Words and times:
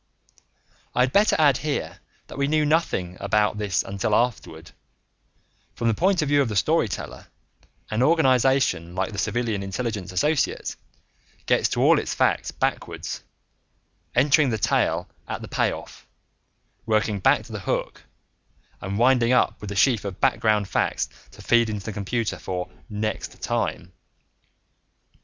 I 0.95 1.01
had 1.01 1.13
better 1.13 1.35
add 1.37 1.57
here 1.57 1.99
that 2.25 2.39
we 2.39 2.47
knew 2.47 2.65
nothing 2.65 3.17
about 3.19 3.59
this 3.59 3.83
until 3.83 4.15
afterward; 4.15 4.71
from 5.75 5.89
the 5.89 5.93
point 5.93 6.23
of 6.23 6.27
view 6.27 6.41
of 6.41 6.49
the 6.49 6.55
storyteller, 6.55 7.27
an 7.91 8.01
organization 8.01 8.95
like 8.95 9.15
Civilian 9.19 9.61
Intelligence 9.61 10.11
Associates 10.11 10.75
gets 11.45 11.69
to 11.69 11.83
all 11.83 11.99
its 11.99 12.15
facts 12.15 12.49
backwards, 12.49 13.21
entering 14.15 14.49
the 14.49 14.57
tale 14.57 15.07
at 15.27 15.43
the 15.43 15.47
pay 15.47 15.71
off, 15.71 16.07
working 16.87 17.19
back 17.19 17.43
to 17.43 17.51
the 17.51 17.59
hook, 17.59 18.05
and 18.81 18.97
winding 18.97 19.33
up 19.33 19.61
with 19.61 19.71
a 19.71 19.75
sheaf 19.75 20.03
of 20.03 20.19
background 20.19 20.67
facts 20.67 21.09
to 21.29 21.43
feed 21.43 21.69
into 21.69 21.85
the 21.85 21.93
computer 21.93 22.39
for 22.39 22.71
Next 22.89 23.39
Time. 23.43 23.93